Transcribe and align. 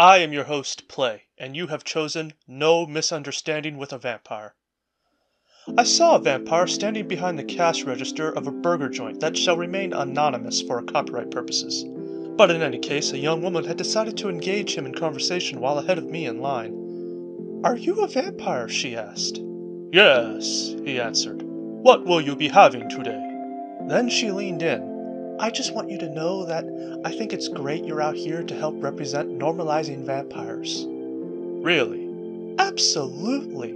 I 0.00 0.20
am 0.20 0.32
your 0.32 0.44
host, 0.44 0.88
Play, 0.88 1.24
and 1.36 1.54
you 1.54 1.66
have 1.66 1.84
chosen 1.84 2.32
No 2.48 2.86
Misunderstanding 2.86 3.76
with 3.76 3.92
a 3.92 3.98
Vampire. 3.98 4.54
I 5.76 5.82
saw 5.82 6.16
a 6.16 6.18
vampire 6.18 6.66
standing 6.66 7.06
behind 7.06 7.38
the 7.38 7.44
cash 7.44 7.84
register 7.84 8.30
of 8.32 8.46
a 8.46 8.50
burger 8.50 8.88
joint 8.88 9.20
that 9.20 9.36
shall 9.36 9.58
remain 9.58 9.92
anonymous 9.92 10.62
for 10.62 10.80
copyright 10.80 11.30
purposes. 11.30 11.84
But 12.38 12.50
in 12.50 12.62
any 12.62 12.78
case, 12.78 13.12
a 13.12 13.18
young 13.18 13.42
woman 13.42 13.64
had 13.64 13.76
decided 13.76 14.16
to 14.16 14.30
engage 14.30 14.74
him 14.74 14.86
in 14.86 14.94
conversation 14.94 15.60
while 15.60 15.76
ahead 15.76 15.98
of 15.98 16.08
me 16.08 16.24
in 16.24 16.40
line. 16.40 17.60
Are 17.62 17.76
you 17.76 18.00
a 18.00 18.08
vampire? 18.08 18.70
she 18.70 18.96
asked. 18.96 19.42
Yes, 19.92 20.74
he 20.82 20.98
answered. 20.98 21.42
What 21.42 22.06
will 22.06 22.22
you 22.22 22.34
be 22.36 22.48
having 22.48 22.88
today? 22.88 23.22
Then 23.86 24.08
she 24.08 24.30
leaned 24.30 24.62
in. 24.62 24.89
I 25.40 25.48
just 25.48 25.74
want 25.74 25.88
you 25.88 25.96
to 25.96 26.08
know 26.10 26.44
that 26.44 26.66
I 27.02 27.10
think 27.12 27.32
it's 27.32 27.48
great 27.48 27.86
you're 27.86 28.02
out 28.02 28.14
here 28.14 28.42
to 28.42 28.54
help 28.54 28.74
represent 28.82 29.38
normalizing 29.38 30.04
vampires. 30.04 30.84
Really? 30.86 32.54
Absolutely. 32.58 33.70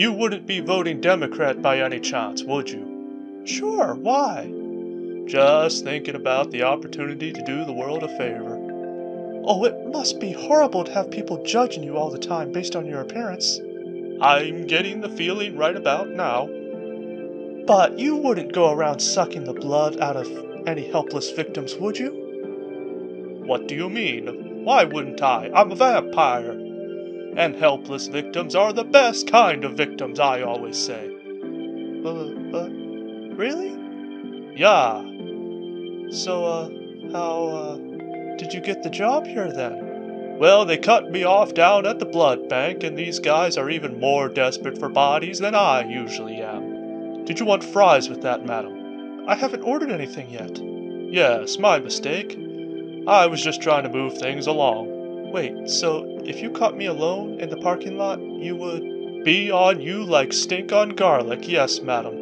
You 0.00 0.12
wouldn't 0.12 0.46
be 0.46 0.60
voting 0.60 1.02
Democrat 1.02 1.60
by 1.60 1.80
any 1.80 2.00
chance, 2.00 2.42
would 2.42 2.70
you? 2.70 3.42
Sure, 3.44 3.94
why? 3.94 4.50
Just 5.26 5.84
thinking 5.84 6.14
about 6.14 6.50
the 6.50 6.62
opportunity 6.62 7.34
to 7.34 7.44
do 7.44 7.66
the 7.66 7.72
world 7.74 8.02
a 8.02 8.08
favor. 8.16 8.56
Oh, 9.44 9.62
it 9.66 9.92
must 9.92 10.20
be 10.20 10.32
horrible 10.32 10.84
to 10.84 10.92
have 10.92 11.10
people 11.10 11.44
judging 11.44 11.82
you 11.82 11.98
all 11.98 12.08
the 12.08 12.18
time 12.18 12.50
based 12.50 12.74
on 12.74 12.86
your 12.86 13.02
appearance. 13.02 13.60
I'm 14.22 14.66
getting 14.66 15.02
the 15.02 15.10
feeling 15.10 15.58
right 15.58 15.76
about 15.76 16.08
now. 16.08 16.48
But 17.66 17.98
you 17.98 18.16
wouldn't 18.16 18.54
go 18.54 18.72
around 18.72 19.00
sucking 19.00 19.44
the 19.44 19.52
blood 19.52 20.00
out 20.00 20.16
of 20.16 20.43
any 20.66 20.90
helpless 20.90 21.30
victims, 21.30 21.74
would 21.76 21.98
you? 21.98 23.42
What 23.46 23.68
do 23.68 23.74
you 23.74 23.90
mean? 23.90 24.64
Why 24.64 24.84
wouldn't 24.84 25.22
I? 25.22 25.50
I'm 25.54 25.70
a 25.70 25.76
vampire. 25.76 26.52
And 27.36 27.56
helpless 27.56 28.06
victims 28.06 28.54
are 28.54 28.72
the 28.72 28.84
best 28.84 29.26
kind 29.26 29.64
of 29.64 29.76
victims, 29.76 30.18
I 30.18 30.42
always 30.42 30.78
say. 30.78 31.10
But, 32.02 32.50
but, 32.50 32.70
really? 33.36 33.74
Yeah. 34.56 35.02
So, 36.10 36.44
uh, 36.44 36.68
how, 37.12 37.46
uh, 37.46 37.76
did 38.36 38.54
you 38.54 38.60
get 38.60 38.82
the 38.82 38.90
job 38.90 39.26
here 39.26 39.52
then? 39.52 40.38
Well, 40.38 40.64
they 40.64 40.78
cut 40.78 41.10
me 41.10 41.24
off 41.24 41.54
down 41.54 41.86
at 41.86 41.98
the 41.98 42.06
blood 42.06 42.48
bank, 42.48 42.82
and 42.82 42.98
these 42.98 43.18
guys 43.18 43.56
are 43.56 43.70
even 43.70 44.00
more 44.00 44.28
desperate 44.28 44.78
for 44.78 44.88
bodies 44.88 45.38
than 45.38 45.54
I 45.54 45.88
usually 45.88 46.40
am. 46.40 47.24
Did 47.24 47.38
you 47.38 47.46
want 47.46 47.62
fries 47.62 48.08
with 48.08 48.22
that, 48.22 48.44
madam? 48.44 48.83
I 49.26 49.34
haven't 49.34 49.62
ordered 49.62 49.90
anything 49.90 50.28
yet. 50.28 50.60
Yes, 50.60 51.58
my 51.58 51.78
mistake. 51.78 52.38
I 53.06 53.26
was 53.26 53.42
just 53.42 53.62
trying 53.62 53.84
to 53.84 53.88
move 53.88 54.18
things 54.18 54.46
along. 54.46 55.32
Wait, 55.32 55.70
so 55.70 56.20
if 56.24 56.42
you 56.42 56.50
caught 56.50 56.76
me 56.76 56.86
alone 56.86 57.40
in 57.40 57.48
the 57.48 57.56
parking 57.56 57.96
lot, 57.96 58.20
you 58.20 58.54
would 58.56 59.24
be 59.24 59.50
on 59.50 59.80
you 59.80 60.04
like 60.04 60.32
stink 60.34 60.72
on 60.72 60.90
garlic, 60.90 61.48
yes, 61.48 61.80
madam. 61.80 62.14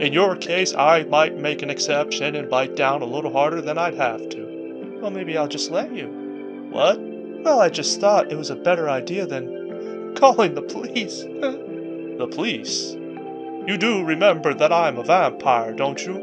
In 0.00 0.12
your 0.12 0.34
case, 0.34 0.74
I 0.74 1.04
might 1.04 1.38
make 1.38 1.62
an 1.62 1.70
exception 1.70 2.34
and 2.34 2.50
bite 2.50 2.74
down 2.74 3.02
a 3.02 3.06
little 3.06 3.32
harder 3.32 3.62
than 3.62 3.78
I'd 3.78 3.94
have 3.94 4.28
to. 4.30 4.98
Well, 5.00 5.12
maybe 5.12 5.38
I'll 5.38 5.46
just 5.46 5.70
let 5.70 5.92
you. 5.92 6.68
What? 6.70 6.98
Well, 7.00 7.60
I 7.60 7.68
just 7.68 8.00
thought 8.00 8.32
it 8.32 8.36
was 8.36 8.50
a 8.50 8.56
better 8.56 8.90
idea 8.90 9.26
than 9.26 10.14
calling 10.16 10.54
the 10.54 10.62
police. 10.62 11.20
the 11.22 12.28
police? 12.32 12.96
You 13.66 13.76
do 13.76 14.04
remember 14.04 14.54
that 14.54 14.72
I'm 14.72 14.96
a 14.96 15.02
vampire, 15.02 15.72
don't 15.72 16.06
you? 16.06 16.20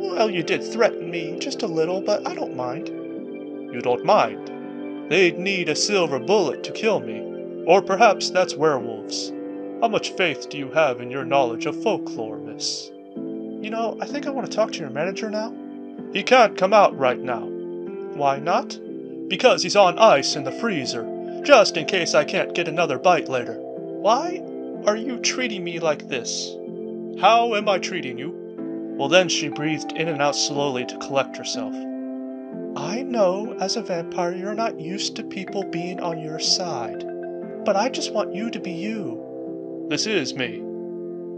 Well, 0.00 0.28
you 0.28 0.42
did 0.42 0.64
threaten 0.64 1.08
me 1.08 1.38
just 1.38 1.62
a 1.62 1.68
little, 1.68 2.00
but 2.00 2.26
I 2.26 2.34
don't 2.34 2.56
mind. 2.56 2.88
You 2.88 3.80
don't 3.80 4.04
mind? 4.04 5.08
They'd 5.08 5.38
need 5.38 5.68
a 5.68 5.76
silver 5.76 6.18
bullet 6.18 6.64
to 6.64 6.72
kill 6.72 6.98
me. 6.98 7.64
Or 7.68 7.82
perhaps 7.82 8.30
that's 8.30 8.56
werewolves. 8.56 9.32
How 9.80 9.86
much 9.86 10.10
faith 10.10 10.48
do 10.48 10.58
you 10.58 10.72
have 10.72 11.00
in 11.00 11.08
your 11.08 11.24
knowledge 11.24 11.66
of 11.66 11.80
folklore, 11.84 12.38
miss? 12.38 12.90
You 13.14 13.70
know, 13.70 13.96
I 14.00 14.06
think 14.06 14.26
I 14.26 14.30
want 14.30 14.50
to 14.50 14.56
talk 14.56 14.72
to 14.72 14.80
your 14.80 14.90
manager 14.90 15.30
now. 15.30 15.54
He 16.12 16.24
can't 16.24 16.58
come 16.58 16.72
out 16.72 16.98
right 16.98 17.20
now. 17.20 17.42
Why 18.14 18.40
not? 18.40 18.76
Because 19.28 19.62
he's 19.62 19.76
on 19.76 20.00
ice 20.00 20.34
in 20.34 20.42
the 20.42 20.50
freezer, 20.50 21.42
just 21.44 21.76
in 21.76 21.86
case 21.86 22.14
I 22.14 22.24
can't 22.24 22.56
get 22.56 22.66
another 22.66 22.98
bite 22.98 23.28
later. 23.28 23.58
Why 23.60 24.42
are 24.84 24.96
you 24.96 25.18
treating 25.20 25.62
me 25.62 25.78
like 25.78 26.08
this? 26.08 26.56
How 27.20 27.54
am 27.54 27.68
I 27.68 27.78
treating 27.78 28.18
you? 28.18 28.34
Well, 28.96 29.08
then 29.08 29.28
she 29.28 29.48
breathed 29.48 29.92
in 29.92 30.08
and 30.08 30.20
out 30.20 30.36
slowly 30.36 30.84
to 30.86 30.98
collect 30.98 31.36
herself. 31.36 31.74
I 32.76 33.02
know 33.02 33.56
as 33.60 33.76
a 33.76 33.82
vampire 33.82 34.34
you're 34.34 34.54
not 34.54 34.80
used 34.80 35.16
to 35.16 35.22
people 35.22 35.62
being 35.64 36.00
on 36.00 36.18
your 36.18 36.38
side, 36.38 37.04
but 37.64 37.76
I 37.76 37.88
just 37.90 38.12
want 38.12 38.34
you 38.34 38.50
to 38.50 38.58
be 38.58 38.72
you. 38.72 39.86
This 39.88 40.06
is 40.06 40.34
me. 40.34 40.62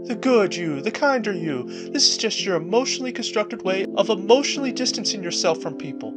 The 0.07 0.15
good 0.15 0.55
you, 0.55 0.81
the 0.81 0.91
kinder 0.91 1.33
you. 1.33 1.63
This 1.91 2.09
is 2.09 2.17
just 2.17 2.45
your 2.45 2.55
emotionally 2.55 3.11
constructed 3.11 3.63
way 3.63 3.85
of 3.95 4.09
emotionally 4.09 4.71
distancing 4.71 5.23
yourself 5.23 5.61
from 5.61 5.77
people. 5.77 6.13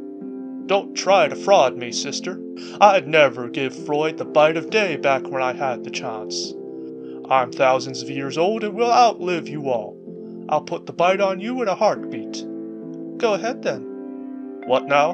Don't 0.67 0.95
try 0.95 1.27
to 1.27 1.35
fraud 1.35 1.75
me, 1.75 1.91
sister. 1.91 2.39
I'd 2.79 3.07
never 3.07 3.49
give 3.49 3.85
Freud 3.85 4.17
the 4.17 4.25
bite 4.25 4.57
of 4.57 4.69
day 4.69 4.95
back 4.95 5.23
when 5.23 5.41
I 5.41 5.53
had 5.53 5.83
the 5.83 5.89
chance. 5.89 6.53
I'm 7.29 7.51
thousands 7.51 8.01
of 8.01 8.09
years 8.09 8.39
old 8.39 8.63
and 8.63 8.73
will 8.73 8.91
outlive 8.91 9.47
you 9.47 9.69
all. 9.69 9.95
I'll 10.49 10.61
put 10.61 10.87
the 10.87 10.93
bite 10.93 11.21
on 11.21 11.39
you 11.39 11.61
in 11.61 11.67
a 11.67 11.75
heartbeat. 11.75 12.43
Go 13.19 13.35
ahead 13.35 13.61
then. 13.61 14.63
What 14.65 14.87
now? 14.87 15.13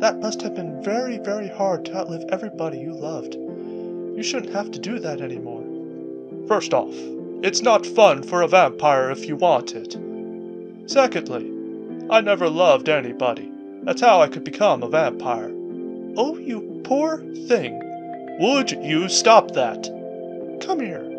That 0.00 0.20
must 0.20 0.40
have 0.40 0.54
been 0.54 0.82
very, 0.82 1.18
very 1.18 1.48
hard 1.48 1.84
to 1.84 1.96
outlive 1.96 2.24
everybody 2.30 2.78
you 2.78 2.94
loved. 2.94 3.34
You 3.34 4.22
shouldn't 4.22 4.54
have 4.54 4.70
to 4.70 4.78
do 4.78 4.98
that 5.00 5.20
anymore. 5.20 5.62
First 6.48 6.72
off, 6.72 6.94
it's 7.42 7.60
not 7.60 7.84
fun 7.84 8.22
for 8.22 8.40
a 8.40 8.48
vampire 8.48 9.10
if 9.10 9.26
you 9.26 9.36
want 9.36 9.74
it. 9.74 9.98
Secondly, 10.90 11.50
I 12.08 12.22
never 12.22 12.48
loved 12.48 12.88
anybody. 12.88 13.50
That's 13.82 14.00
how 14.00 14.22
I 14.22 14.28
could 14.28 14.44
become 14.44 14.82
a 14.82 14.88
vampire. 14.88 15.50
Oh, 16.16 16.38
you 16.38 16.80
poor 16.84 17.18
thing. 17.48 17.80
Would 18.40 18.70
you 18.70 19.10
stop 19.10 19.50
that? 19.52 19.90
Come 20.62 20.80
here. 20.80 21.13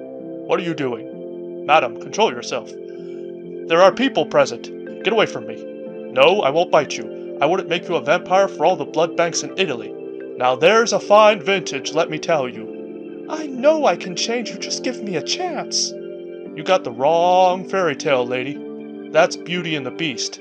What 0.47 0.59
are 0.59 0.63
you 0.63 0.73
doing? 0.73 1.65
Madam, 1.65 1.99
control 1.99 2.31
yourself. 2.31 2.71
There 2.71 3.81
are 3.81 3.91
people 3.91 4.27
present. 4.27 5.03
Get 5.03 5.11
away 5.11 5.25
from 5.25 5.47
me. 5.47 5.63
No, 6.11 6.41
I 6.41 6.51
won't 6.51 6.71
bite 6.71 6.95
you. 6.95 7.37
I 7.41 7.47
wouldn't 7.47 7.67
make 7.67 7.87
you 7.89 7.95
a 7.95 8.01
vampire 8.01 8.47
for 8.47 8.63
all 8.63 8.75
the 8.75 8.85
blood 8.85 9.17
banks 9.17 9.41
in 9.41 9.57
Italy. 9.57 9.91
Now 10.37 10.55
there's 10.55 10.93
a 10.93 10.99
fine 10.99 11.41
vintage, 11.41 11.93
let 11.93 12.09
me 12.09 12.19
tell 12.19 12.47
you. 12.47 13.25
I 13.29 13.47
know 13.47 13.85
I 13.85 13.95
can 13.95 14.15
change 14.15 14.49
you, 14.49 14.59
just 14.59 14.83
give 14.83 15.01
me 15.01 15.15
a 15.15 15.23
chance. 15.23 15.91
You 15.91 16.63
got 16.63 16.83
the 16.83 16.91
wrong 16.91 17.67
fairy 17.67 17.95
tale, 17.95 18.25
lady. 18.25 19.09
That's 19.11 19.35
Beauty 19.35 19.75
and 19.75 19.85
the 19.85 19.91
Beast. 19.91 20.39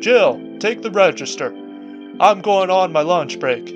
Jill, 0.00 0.58
take 0.58 0.82
the 0.82 0.90
register. 0.90 1.54
I'm 2.18 2.40
going 2.40 2.70
on 2.70 2.92
my 2.92 3.02
lunch 3.02 3.38
break. 3.38 3.68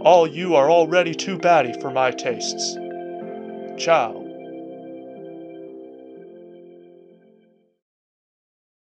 All 0.00 0.26
you 0.26 0.56
are 0.56 0.70
already 0.70 1.14
too 1.14 1.38
batty 1.38 1.74
for 1.80 1.90
my 1.90 2.10
tastes. 2.10 2.76
Ciao. 3.76 4.21